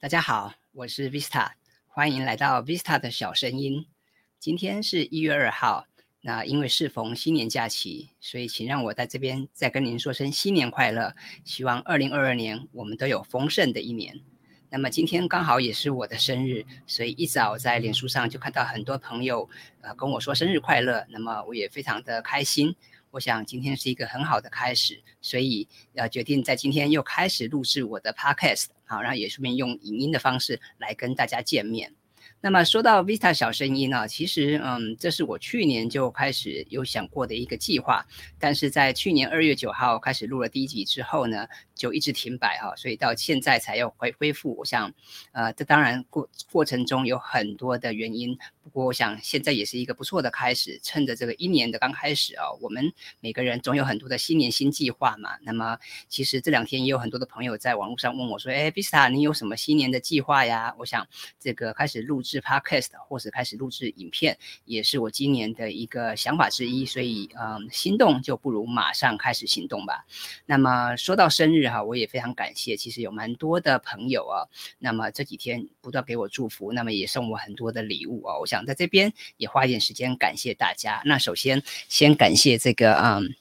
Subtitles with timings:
[0.00, 1.50] 大家好，我是 Vista，
[1.88, 3.84] 欢迎来到 Vista 的小声音。
[4.38, 5.88] 今天是一月二号，
[6.20, 11.16] 那因为适逢新年假期，所以请让我在这边再跟您说声新年快乐。
[11.44, 14.20] 希望二零二二年我们都有丰盛的一年。
[14.70, 22.76] 那么今天刚好也是我的生日，所以一早在脸书上就看到很多朋友呃跟我说生日快乐，那么我也非常的开心。
[23.10, 31.92] 我想今天是一个很好的开始，所以呃决定在今天又开始录制我的 podcast，好，然后也顺便用影音的方式来跟大家见面。
[32.40, 38.04] 那么说到 Vista 小声音呢，其实嗯，这是我去年就开始有想过的一个计划，
[38.38, 41.46] 但是在去年二月九号开始录了第一集之后呢。
[41.78, 44.54] 就一直停摆哈，所以到现在才要恢恢复。
[44.58, 44.92] 我想，
[45.32, 50.80] 呃，这当然过过程中有很多的原因，不过我想现在也是一个不错的开始。
[50.82, 55.38] 趁着这个一年的刚开始啊，我们每个人总有很多的新年新计划嘛。
[55.42, 55.78] 那么，
[56.08, 61.06] 其实这两天也有很多的朋友在网络上问我说：“哎，Vista，你有什么新年的计划呀？”我想，
[61.38, 66.84] 这个开始录制 Podcast 或者开始录制影片，也是我今年的一个想法之一。
[66.84, 70.04] 所以，嗯，心动就不如马上开始行动吧。
[70.44, 71.67] 那么说到生日。
[71.68, 74.46] 好，我也非常感谢，其实有蛮多的朋友啊，
[74.78, 81.02] 那么这几天不断给我祝福，那么也送我很多的礼物啊，我想在这边也花一点时间感谢大家。
[81.04, 83.34] 那首先先感谢这个嗯，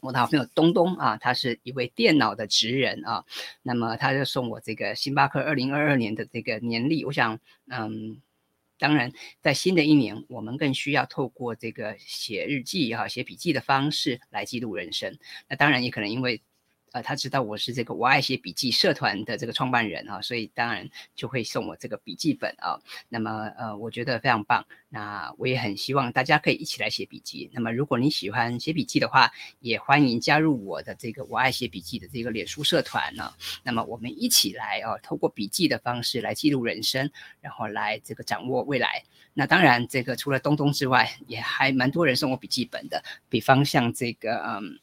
[0.00, 3.24] 我的好朋友东东啊，他是一位电脑的职人啊，
[3.62, 7.04] 那么他就送我这个星巴克二零二二年的这个年历。
[7.04, 8.20] 我想嗯，
[8.78, 15.18] 当然在新的一年，我们更需要透过这个写日记哈、写笔记的方式来记录人生。
[15.48, 16.40] 那当然也可能因为。
[16.94, 22.78] 呃，他知道我是这个我爱写笔记社团的这个创办人啊，所以当然就会送我这个笔记本啊。
[23.08, 24.64] 那么呃，我觉得非常棒。
[24.88, 27.50] 那我也很希望大家可以一起来写笔记。
[27.52, 29.28] 那么如果你喜欢写笔记的话，
[29.58, 33.32] 也欢迎加入我的这个我爱写笔记的这个脸书社团呢。
[33.64, 39.02] 那么我们一起来哦，透过笔记的方式来记录人生，然后来这个掌握未来。
[39.32, 44.78] 那当然，这个除了东东之外，也还蛮多人送我笔记本的，比方像这个嗯。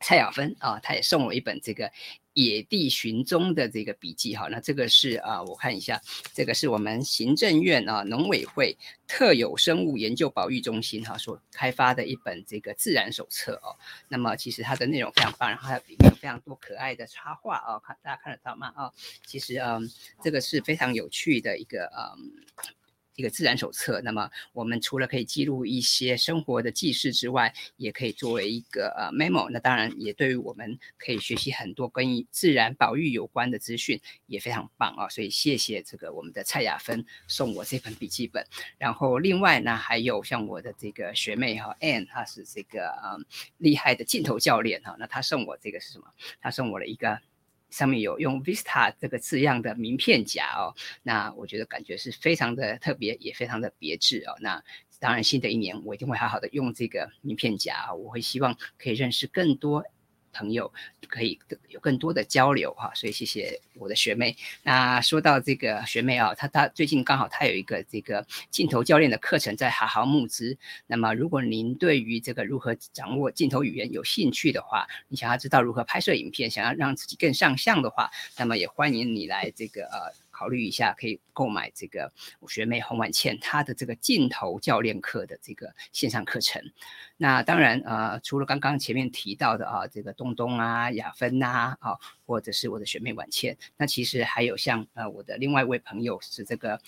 [0.00, 1.86] 蔡雅芬啊，他也送我一本这个
[2.34, 4.48] 《野地寻踪》的这个笔记哈。
[4.48, 6.00] 那这个是啊，我看一下，
[6.32, 8.76] 这个是我们行政院啊农委会
[9.06, 13.76] 特有生物研究保育中心哈所开发的一本这个自然手册哦。
[14.08, 18.72] 那么其实它的内容非常棒，然后它里面有非常多可爱的插画啊，看大家看得到吗？
[18.76, 18.92] 啊，
[19.26, 19.90] 其实嗯，
[20.22, 22.32] 这个是非常有趣的一个嗯。
[23.18, 29.50] 一个自然手册，那么我们除了可以记录一些生活的记事之外，也可以作为一个呃 memo。
[29.50, 35.08] 那当然也对于我们可以学习很多跟自然保育有关的资讯，也非常棒啊。
[35.08, 38.46] 所以谢谢这个我们的蔡雅芬送我这本笔记本。
[38.78, 44.94] 然后另外呢，还有像我的这个学妹哈 Anne，她是这个嗯厉害的镜头教练哈。
[44.96, 46.06] 那她送我这个是什么？
[46.40, 47.18] 她送我了一个。
[47.70, 54.34] 上面有用 Vista 这个字样的名片夹哦，那我觉得感觉是非常的特别，也非常的别致哦。
[54.40, 54.62] 那
[55.00, 59.84] 当然，新的一年我一定会好好的用这个名片夹，我会希望可以认识更多。
[60.32, 60.72] 朋友
[61.08, 64.36] 可以有更多的交流哈，所以谢谢我的学妹。
[64.62, 70.56] 那说到这个学妹啊，她她最近刚好她有一个这个镜头教练的课程在好好募资。
[70.86, 80.12] 那么如果您对于这个如何掌握镜头语言有兴趣的话，你想要知道如何拍摄影片，想要让自己更上相的话，那么也欢迎你来这个呃。
[80.38, 86.62] 考虑一下，可以购买这个我学妹洪婉倩她的这个镜头教练课的这个线上课程。
[87.16, 96.80] 那当然，呃，除了刚刚前面提到的啊，这个东东啊、雅芬呐，啊，或者是我的学妹婉倩，那其实还有像呃我的另外一位朋友是这个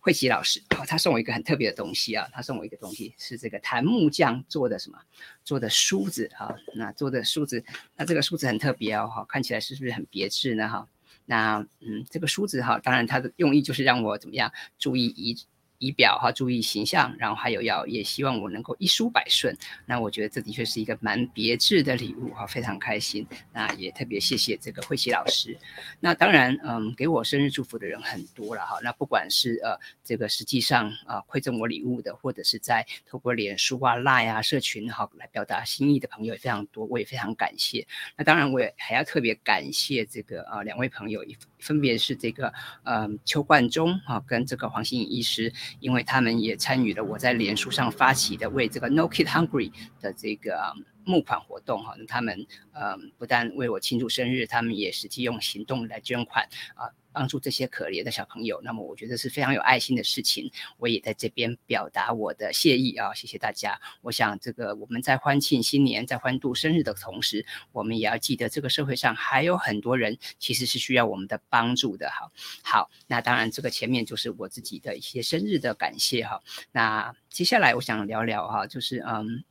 [0.00, 4.98] 慧琪老师，好，他送我一个很特别的东西啊，他送我一个东西是这个檀木匠做的什么
[5.44, 7.64] 做的梳子啊，那做的梳子，
[7.96, 10.68] 那这个梳子很特别哦，哈，看起来是不是很别致呢？
[10.68, 10.86] 哈。
[11.28, 15.36] 那嗯，这个梳子哈，当然它的用意就是让我怎么样注意仪
[15.78, 19.56] 仪表哈，注意形象，然后还有要也希望我能够一书百顺。
[19.86, 23.26] 那我觉得这的确是一个蛮别致的礼物哈，非常开心。
[23.52, 25.56] 那也特别谢谢这个慧琪老师。
[26.00, 28.78] 那当然，嗯，给我生日祝福的人很多了哈。
[28.82, 37.86] 那不管是呃这个实际上啊馈赠我礼物的，或者是在透过脸书啊、Line 啊、社群哈来表达心意的朋友也非常多，我也非常感谢。
[38.16, 41.24] 那当然，我也还要特别感谢这个呃两位朋友，
[41.58, 42.52] 分别是这个
[42.84, 45.52] 呃邱冠中啊跟这个黄心颖医师。
[45.80, 50.72] 因为他们也参与了我在脸书上发起的为这个 No Kid Hungry 的这个
[51.04, 56.90] 募款活动哈，那他们呃不但为我庆祝生日，他们也实际用行动来捐款啊。
[57.18, 60.48] 帮助这些可怜的小朋友，那么我觉得是非常有爱心的事情。
[60.76, 63.80] 我也在这边表达我的谢意啊，谢谢大家。
[64.02, 72.08] 我想这个我们在欢庆新年、在欢度生日的同时，我们也要记得这个社会上还有很多人其实是需要我们的帮助的。
[72.10, 72.30] 哈，
[72.62, 76.40] 好，那当然这个前面就是我自己的一些生日的感谢哈。
[76.70, 79.42] 那接下来我想聊聊哈，就是嗯。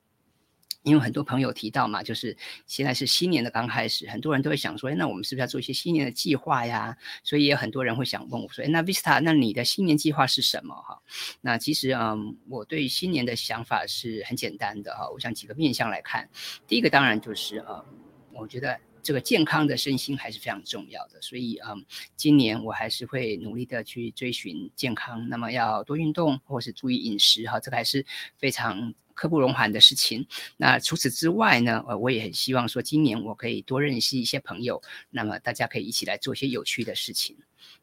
[0.84, 6.98] 因为很多朋友提到嘛，就是现在是新年的刚开始，很多人都会想说，哎，那我们是不是要做一些新年的计划呀？
[7.24, 10.74] 所以也有很多人会想问我说，哎，那 Vista，那你的新年计划是什么？
[10.76, 10.98] 哈，
[11.42, 16.30] 那其实嗯，我对新年的想法是很简单的哈，我想几个面向来看，
[16.68, 17.84] 第一个当然就是呃，
[18.32, 21.86] 我觉得这个健康的身心还是非常重要的，所以嗯，
[22.16, 28.06] 今年我还是会努力的去追寻健康，那么要多运动或是注意饮食哈，这个还是
[28.38, 28.94] 非常。
[29.18, 30.28] 刻不容缓的事情。
[30.58, 31.84] 那除此之外呢？
[31.88, 37.36] 呃，我也很希望说，今年我可以多认识一些朋友，那么大家可以一起来做一些有趣的事情。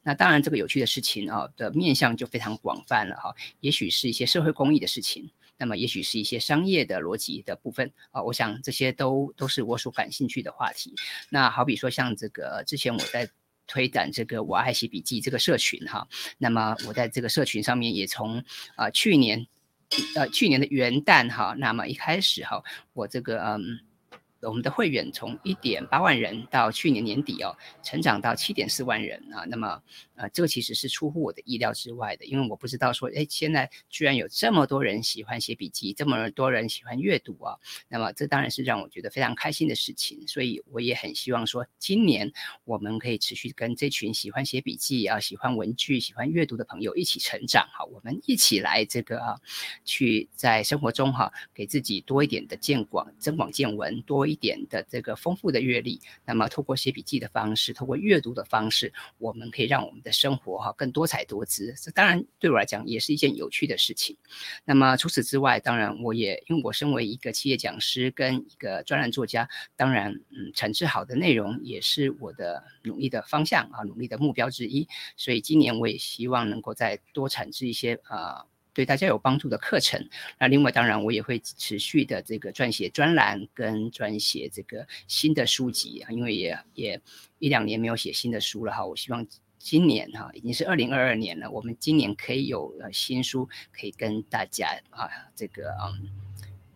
[0.04, 3.34] 那当然，这个有趣的事情啊的面向就非常广泛了哈。
[3.58, 8.22] 也许是一些社会公益的事情，那么也许是一些商业的逻辑的部分啊。
[8.22, 10.94] 我想这些都都是我所感兴趣的话题。
[11.30, 13.28] 那好比说像这个之前我在
[13.66, 16.06] 推展这个我爱写笔记这个社群哈，
[16.38, 18.44] 那么我在这个社群上面也从
[18.76, 19.46] 啊去年。
[20.16, 23.80] 呃，去年的元旦哈，那么一开始哈，我这个嗯。
[24.48, 29.44] 我们的会员从一点八万人到去年年底哦，成长到七点四万人啊。
[29.48, 29.82] 那么，
[30.14, 37.56] 呃，这个其实是出乎我的意料之外的，因为我不知道说，哎，现在居然有这么多人喜欢写笔记，这么多人喜欢阅读啊。
[37.88, 40.26] 那么，这当然是让我觉得非常开心的事情。
[40.28, 42.30] 所以，我也很希望说，今年
[42.64, 47.84] 我们可以持续跟这群喜欢写笔记啊、喜欢文具、喜欢阅读的朋友一起成长哈。
[47.86, 49.40] 我们一起来这个啊，
[49.84, 54.33] 去在生活中哈，给自己多一点的见广、增广见闻，多一。
[54.34, 61.72] 一点的这个丰富的阅历，那么透过写笔记的方式，透过阅读的方式，我们可以让我们的生活哈更多彩多姿。
[61.80, 64.16] 这当然对我来讲也是一件有趣的事情。
[64.64, 74.88] 那么除此之外，当然我也因为我身为一个企业讲师跟一个专栏作家，当然嗯产制好的内容也是我的努力的方向啊，努力的目标之一。
[75.16, 78.44] 所以今年我也希望能够再多产制一些啊。
[78.74, 80.06] 对大家有帮助的课程，
[80.38, 87.00] 那另外当然我也会持续的这个撰写专栏跟撰写这个新的书籍啊，因为也也
[87.38, 89.26] 一两年没有写新的书了哈，我希望
[89.58, 96.10] 今年哈已经是二零二二年了，我们今年可以有呃新书可以跟大家啊这个嗯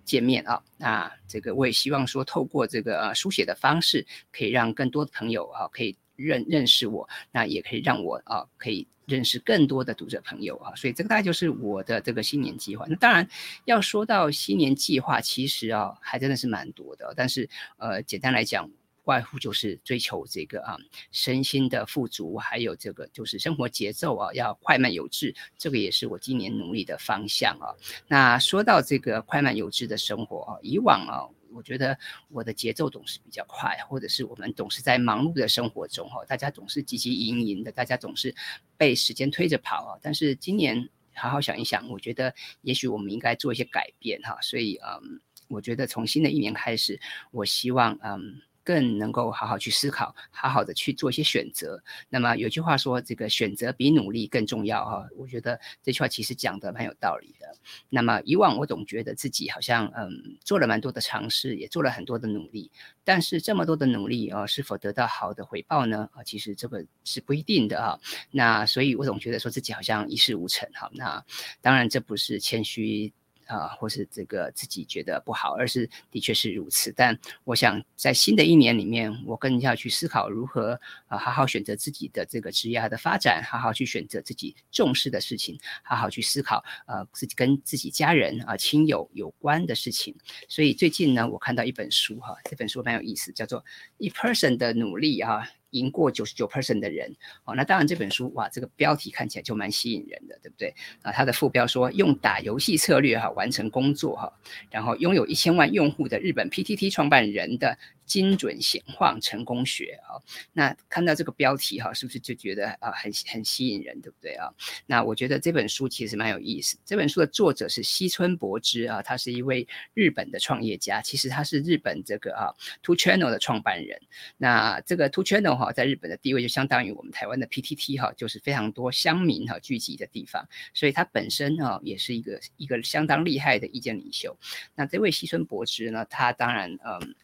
[0.04, 8.86] 见面啊，那这个我也希望说透过这个书写的方式，可以让更多的朋友啊可以认认识我，那也可以让我啊可以。
[9.08, 12.84] 认识更多的读者朋友啊，所以这个大概就是我的这个新年计划。
[12.90, 13.26] 那当然
[13.64, 17.14] 要说到新年计划，其实啊还真的是蛮多的。
[17.16, 17.48] 但是
[17.78, 18.70] 呃，简单来讲，
[19.04, 20.76] 外乎就是追求这个啊
[21.10, 27.72] 身心的富足，还有这个就是生活节奏啊要快慢有致，这个也是我今年努力的方向啊。
[28.08, 31.24] 那说到这个快慢有致的生活啊，以往啊。
[31.52, 31.98] 我觉得
[32.28, 38.34] 我的节奏总是比较快，或者是我们总是在忙碌的生活中哈，大家总是汲汲营营的，大家总是
[38.76, 39.98] 被时间推着跑啊。
[40.02, 44.38] 但是今年好好想一想，我觉得也许我们应该做一些改变哈。
[44.40, 47.00] 所以嗯，我觉得从新的一年开始，
[47.30, 48.42] 我希望嗯。
[48.68, 51.82] 更能够好好去思考，好好的去做一些选择。
[52.10, 55.08] 那么有句话说，这个选择比努力更重要哈。
[55.16, 57.46] 我觉得这句话其实讲的蛮有道理的。
[57.88, 62.70] 那么以往我总觉得自己好像嗯做了蛮多的尝试，也做了很多的努力，
[63.04, 66.06] 但是这么多的努力啊，是否得到好的回报呢？
[66.12, 67.98] 啊，其实这个是不一定的哈。
[68.30, 70.90] 那所以我总觉得说自己好像一事无成哈。
[70.92, 71.24] 那
[71.62, 73.10] 当然这不是谦虚。
[73.48, 76.92] 啊，或是这个自己觉得不好，而是的确是如此。
[76.94, 80.78] 但我想在新的一年里面，我更要去思考如何
[81.08, 90.14] 啊好好选择自己的这个职业的发展，好好去选择自己重视的事情，好好去思考呃自己跟自己家人啊亲友有关的事情。
[90.48, 93.60] 所以最近呢，我看到一本书哈，这本书蛮有意思，叫做
[93.96, 95.48] 《一 person 的努力》啊。
[95.70, 100.74] 赢过九十九 percent 的人，哦，那当然这本书哇，这个标题看起来就蛮吸引人的，对不对？
[101.02, 104.32] 啊，它的副标说用打游戏策略哈完成工作哈，
[104.70, 107.76] 然后拥有一千万用户的日本 PTT 创办人的
[108.08, 110.18] 精准显化成功学啊。
[110.52, 114.48] 那看到这个标题哈，是不是就觉得啊很很吸引人，对不对啊？
[114.86, 116.76] 那我觉得这本书其实蛮有意思。
[116.84, 122.50] 这本书的作者是西村博之啊，他是一位日本的创业家，其实他是日本这个啊
[122.82, 124.00] Two Channel 的创办人。
[124.38, 134.36] 那这个 Two Channel 哈，在日本的地位就相当于我们台湾的 PTT 哈，就是非常多乡民哈聚集的地方，所以他本身啊也是一个一个相当厉害的意见领袖。
[134.74, 137.14] 那这位西村博之呢，他当然嗯。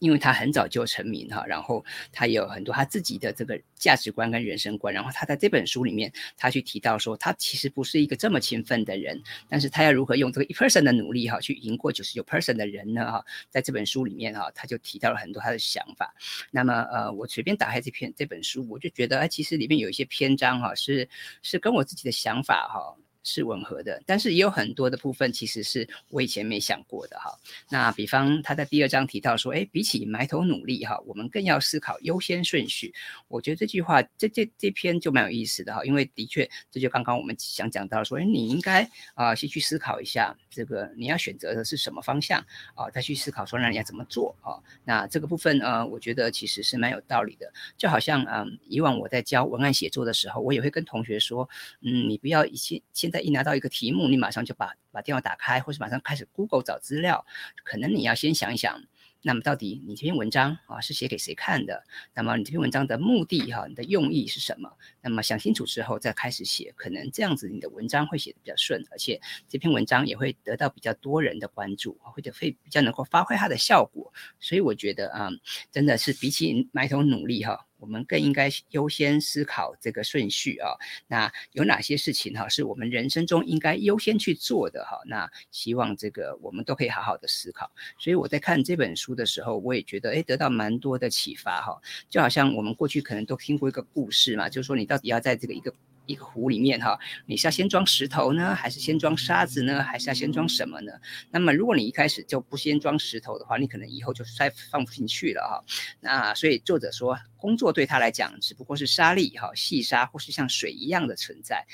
[0.00, 16.12] 因为他很早就成名哈，然后他有很多他自己的这个价值观跟人生观，然后他在这本书里面，他去提到说，他其实不是一个这么勤奋的人，但是他要如何用这个一 person 的努力哈，去赢过九十九 person 的人呢哈，在这本书里面哈，他就提到了很多他的想法。
[16.50, 21.08] 那么呃，我随便打开这篇这本书，我就觉得哎，其实里面有一些篇章哈，是
[21.42, 22.96] 是跟我自己的想法哈。
[23.22, 27.30] 是吻合的，但是也有很多的部分其实是我以前没想过的哈。
[27.68, 32.94] 那比方他在第二章提到说，哎，比起埋头努力哈，我们更要思考优先顺序。
[33.28, 42.42] 我觉得这句话这这这篇就蛮有意思的哈，因为的确这就刚刚我们想讲到说，哎，你应该啊先去思考一下这个你要选择的是什么方向
[42.74, 44.56] 啊，再去思考说那你要怎么做啊。
[44.82, 47.52] 那这个部分呃，我觉得其实是蛮有道理的。
[47.76, 51.46] 就好像嗯，以往我在教文案写作的时候，我也会跟同学说，
[51.82, 53.09] 嗯，你不要一先先。
[53.10, 57.24] 在一拿到一个题目，你马上就把把电话打开，或是马上开始 Google 找资料。
[57.64, 58.82] 可能你要先想一想，
[59.22, 61.84] 那么到底你这篇文章啊是写给谁看的？
[62.14, 64.72] 那么你这篇文章的目的哈，你的用意是什么？
[65.02, 74.12] 那么想清楚之后再开始写，可能这样子你的文章会写的比较顺，而且这篇文章也会得到比较多人的关注，或者会比较能够发挥它的效果。
[74.38, 75.30] 所以我觉得啊，
[75.70, 77.66] 真的是比起埋头努力哈。
[77.80, 80.76] 我们更应该优先思考这个顺序啊，
[81.08, 84.98] 那有哪些事情哈是我们人生中应该优先去做的哈？
[85.06, 87.70] 那希望这个我们都可以好好的思考。
[87.98, 91.80] 所以我在看这本书的时候，我也觉得诶得到蛮多的启发哈。
[92.08, 95.74] 就好像我们过去可能都听过一个故事嘛，就是说你到底要在这个一个。
[96.10, 100.92] 一个壶里面哈，你是要先装石头呢，还是先装沙子呢，还是要先装什么呢？
[101.30, 105.64] 那么如果你一开始就不先装石头的话，你可能以后就塞放不进去了哈。
[106.00, 111.64] 那所以作者说，工作对他来讲只不过是沙粒哈，细沙或是像水一样的存在。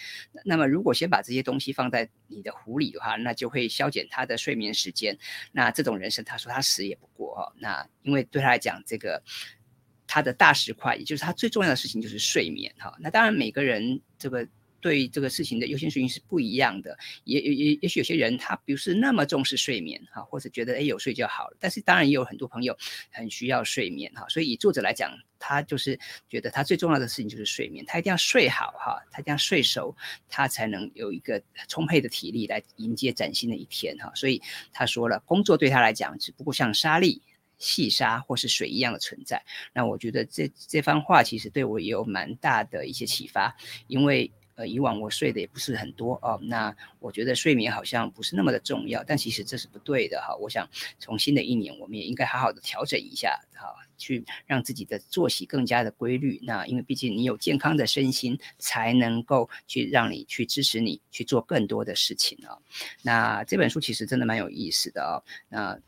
[0.44, 5.18] 那么如果先把这些东西放在你的壶里的话，那就会消减他的睡眠时间。
[5.52, 7.52] 那这种人生，他说他死也不过哈。
[7.58, 9.22] 那因为对他来讲，这个。
[10.06, 12.96] 他的大石块，也就是他最重要的事情就是睡眠哈。
[13.00, 14.46] 那当然每个人这个
[14.80, 21.56] 对这个事情的优先顺序是不一样的，也也也也许有些人他不是那么重视睡眠哈，或者觉得哎有睡就好了。
[21.58, 22.76] 但是当然也有很多朋友
[23.10, 24.24] 很需要睡眠哈。
[24.28, 25.10] 所以以作者来讲，
[25.40, 25.98] 他就是
[26.28, 29.96] 觉得他最重要的事情就是睡眠，他一定要睡好哈，他一定要睡熟，
[30.28, 34.12] 他才能有一个充沛的体力来迎接崭新的一天哈。
[34.14, 34.40] 所以
[34.72, 37.20] 他说了，工作对他来讲只不过像沙粒。
[37.58, 50.36] 细沙或是水一样的存在，那我觉得这这番话其实对我也有蛮大的一些启发，因为呃以往我睡的也不是很多哦，那我觉得睡眠好像不是那么的重要，但其实这是不对的哈。
[50.36, 56.38] 我想从新的一年，我们也应该好好的调整一下哈，去让自己的作息更加的规律。
[56.42, 62.58] 那因为毕竟你有健康的身心，才能够去让你去支持你去做更多的事情啊。
[63.02, 65.78] 那这本书其实真的蛮有意思的哦，那。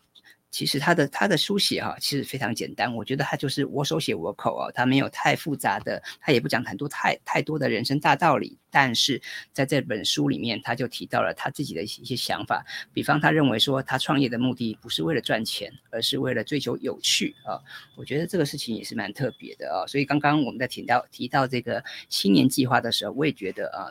[0.59, 2.93] 其实他的他的书写哈，其实非常简单。
[2.93, 8.59] 我觉得他就是我手写我口啊，他没有太复杂的，他也不讲很多太太多的人生大道理。
[8.71, 9.21] 但是
[9.53, 12.65] 在这本书里面，他就提到了他自己的一些想法。
[12.93, 17.61] 比方，他认为说他创业的目的不是为了赚钱，而是为了追求有趣啊。
[17.97, 19.87] 我觉得这个事情也是蛮特别的啊。
[19.87, 23.89] 所以刚刚我们在提到提到这个新年计划的时候，我也觉得啊，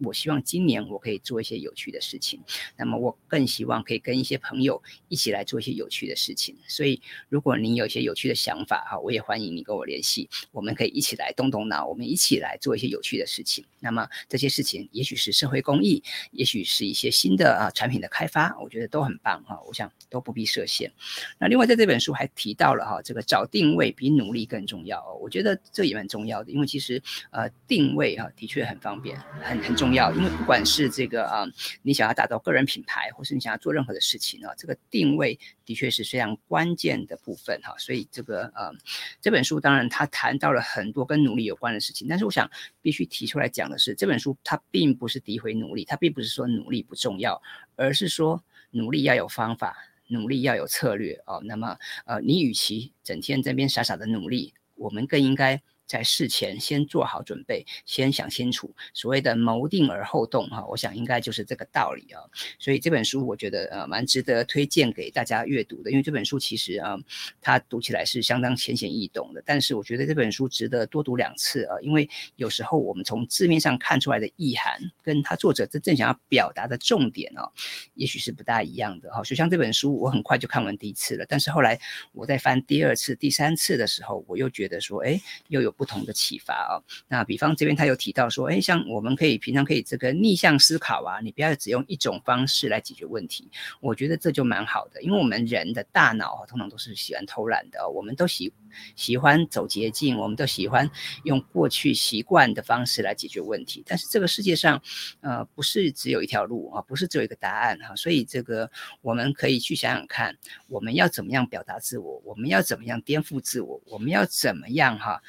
[0.00, 2.40] 我希望今年我可以做一些有趣的事情。
[2.76, 6.56] 那么我更希望可以跟一些朋友一起来做一些有趣的事情。
[6.66, 13.64] 所以如果您有一些有趣的想法哈，我也欢迎你跟我联系，我们可以一起来动动脑，我们一起来做一些有趣的事情。
[13.80, 19.60] 那么这些事情也许是社会公益，也许是一些新的啊产品的开发，我觉得都很棒哈。
[19.66, 20.92] 我想都不必设限。
[21.38, 25.04] 那另外在这本书还提到了哈，这个找定位比努力更重要。
[25.20, 30.12] 我觉得这也蛮重要的，因为其实呃定位哈的确很方便，很很重要。
[30.12, 31.46] 因为不管是这个啊，
[31.82, 37.74] 你想要打造个人品牌，或是你想要做任何的事情啊，这个定位的确是非常关键的部分哈。
[37.78, 38.72] 所以这个呃
[39.20, 44.34] 这本书当然他谈到了很多跟努力有关的事情，但是我想必须提出来讲的是这这本书。
[44.42, 47.42] 它并不是诋毁努力，它并不是说努力不重要，
[47.76, 51.42] 而是说努力要有方法，努力要有策略哦。
[51.44, 62.20] 那么，呃，你与其整天在边傻傻的努力，我们更应该在事前先做好准备，先想清楚，所谓的谋定而后动哈，我想应该就是这个道理啊。
[62.58, 66.96] 所以这本书我觉得呃蛮值得推荐给大家阅读的，因为这本书其实啊，
[67.40, 69.42] 它读起来是相当浅显易懂的。
[69.46, 77.50] 但是我觉得这本书值得多读两次啊，因为有时候我们从字面上看出来的意涵，跟他作者真正想要表达的重点哦，
[77.94, 79.22] 也许是不大一样的哈。
[79.22, 81.80] 就像这本书，我很快就看完第一次了，但是后来
[82.12, 85.18] 我在翻第二次、第三次的时候，我又觉得说，哎，
[85.48, 86.82] 又有不同的启发啊。
[87.08, 93.48] 那比方这边他有提到说，哎，像我们可以平常可以这个逆向思考啊，你不要只用一种方式来解决问题。
[93.80, 98.52] 我觉得这就蛮好的，因为我们人的大脑通常都是喜欢偷懒的，我们都喜
[98.96, 100.90] 喜欢走捷径，我们都喜欢
[101.22, 103.82] 用过去习惯的方式来解决问题。
[103.86, 104.82] 但是这个世界上，
[105.20, 107.94] 呃，不是只有一条路啊，不是只有一个答案哈。
[107.94, 108.70] 所以这个
[109.00, 115.22] 我们可以去想想看，我们要怎么样表达自我，我们要怎么样颠覆自我，我们要怎么样哈，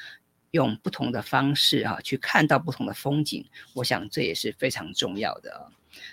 [0.52, 3.44] 用不同的方式啊去看到不同的风景。
[3.74, 5.70] 我想这也是非常重要的。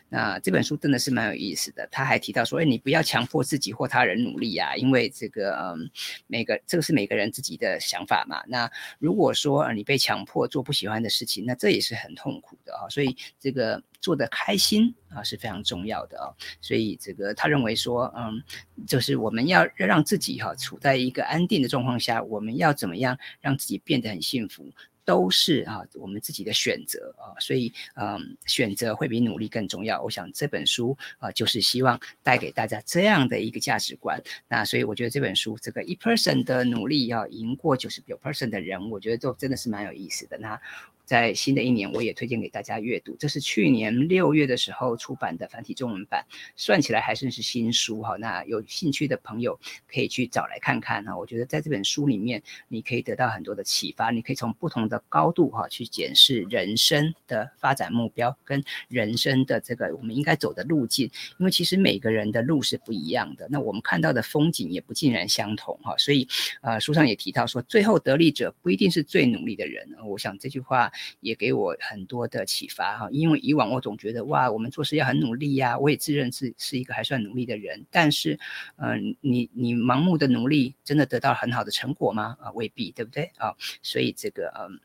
[0.10, 1.88] 那这本书真的是蛮有意思的。
[1.91, 5.89] 他还提到说：“哎，你不要强迫自己或他人努力呀，因为这个，嗯，
[6.27, 8.43] 每个这个是每个人自己的想法嘛。
[8.48, 8.69] 那
[9.00, 12.89] 如果说你被强迫做不喜欢的事情，那这也是很痛苦的啊。
[12.89, 16.34] 所以这个做的开心啊是非常重要的啊。
[16.62, 18.41] 所以这个他认为说，嗯，
[18.88, 24.72] 就是我们要让自己哈处在一个安定的状况下，我们要怎么样让自己变得很幸福。”
[25.07, 30.01] 都是啊，我们自己的选择啊，所以嗯，选择会比努力更重要。
[30.03, 34.21] 我想这本书啊，就是希望带给大家这样的一个价值观。
[34.49, 40.37] 那所以我觉得这本书这个一 person 的努力要赢过九十九 person 的人，我觉得都真的是蛮有意思的。
[40.37, 40.59] 那。
[41.07, 43.15] 在新的一年，我也推荐给大家阅读。
[43.17, 46.25] 这是去年六月的时候出版的繁体中文版，
[46.57, 48.17] 算起来还算是新书哈。
[48.17, 51.17] 那有兴趣的朋友可以去找来看看哈。
[51.17, 61.09] 我觉得在这本书里面，你可以得到很多的启发，你可以从不同的高度哈去检视人生的发展目标跟人生的这个我们应该走的路径。
[61.39, 65.95] 因为其实每个人的路是不一样的，那我们看到的风景也不尽然相同哈。
[65.97, 66.27] 所以
[66.59, 69.87] 呃，书上也提到说，最后得利者不一定是最努力的人。
[70.05, 70.91] 我想这句话。
[71.19, 78.39] 也给我很多的启发哈，因为以往我总觉得哇，我们做事要很努力呀，我也自认自是一个还算努力的人，但是，
[78.77, 82.37] 嗯，你你盲目的努力真的得到很好的成果吗？
[82.39, 83.53] 啊，未必，对不对啊？
[83.81, 84.79] 所以这个嗯。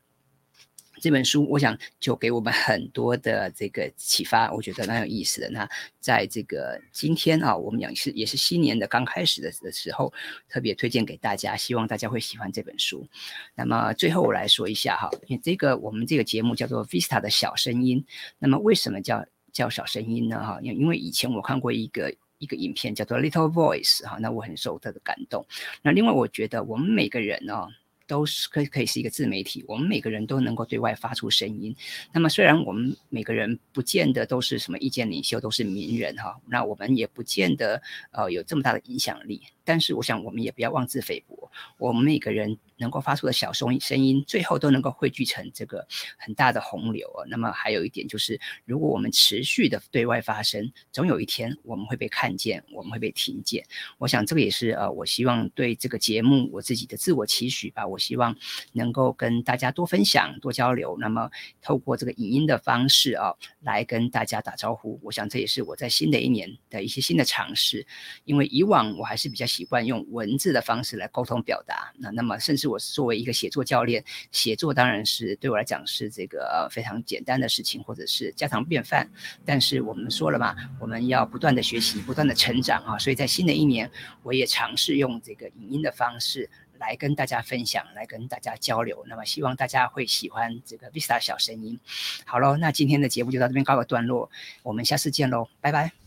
[1.03, 5.49] 这本书，我想就给我们很多的这个启发，我觉得蛮有意思的。
[5.49, 5.69] 那
[5.99, 10.13] 在这个今天啊，我们讲是也是新年的刚开始的的时候，
[10.47, 13.05] 特别推荐给大家，希望大家会喜欢这本书。
[13.53, 18.05] 那么最后我来说一下哈，因为这个我们这个节目叫做 Vista 的小声音。
[18.39, 20.41] 那么为什么叫叫小声音呢？
[20.41, 25.45] 哈，因因为以前我看过一个一个影片叫做 Little Voice 哈，那我很受它的感动。
[25.81, 27.67] 那另外我觉得我们每个人哦。
[28.07, 31.75] 都是可以可以是一个自媒体，我们每个人都能够对外发出声音。
[32.11, 39.41] 那么虽然我们每个人不见得都是什么意见领袖，都是名人哈，那我们也不见得呃有这么大的影响力。
[39.63, 42.57] 但是我想我们也不要妄自菲薄，我们每个人。
[42.83, 47.23] 能够发出的小声声音，最后都能够汇聚成这个很大的洪流啊。
[47.29, 53.63] 那么还有一点就是，如果我们持续的对外发声，总有一天我们会被看见，我们会被听见。
[53.97, 57.87] 我想这个也是呃，我希望对这个节目我自己的自我期许吧。
[57.87, 58.35] 我希望
[58.73, 60.97] 能够跟大家多分享、多交流。
[60.99, 61.29] 那么
[61.61, 64.99] 透过这个影音的方式啊，来跟大家打招呼。
[65.01, 67.87] 我想这也是我在新的一年的一些新的尝试。
[68.25, 71.93] 因为以往我还是比较习惯用文字的方式来沟通表达。
[71.97, 79.07] 那那么甚至我作为一个写作教练，写作当然是对我来讲是这个非常简单的事情，或者是家常便饭。
[79.45, 82.97] 但是我们说了嘛，我们要不断的学习，不断的成长啊。
[82.97, 83.89] 所以在新的一年，
[84.23, 89.05] 我也尝试用这个影音的方式来跟大家分享，来跟大家交流。
[89.07, 91.79] 那么希望大家会喜欢这个 Vista 小声音。
[92.25, 94.29] 好喽，那今天的节目就到这边告个段落，
[94.63, 96.02] 我们下次见喽，拜拜。